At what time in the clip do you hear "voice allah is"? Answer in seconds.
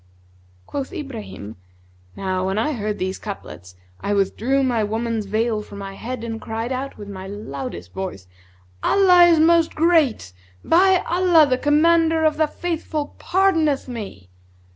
7.93-9.39